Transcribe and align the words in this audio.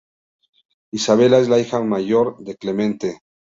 Isabela 0.93 1.37
es 1.37 1.47
la 1.47 1.59
hija 1.59 1.79
mayor 1.83 2.39
de 2.39 2.55
Clemente. 2.55 3.19